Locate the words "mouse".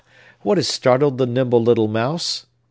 1.87-2.47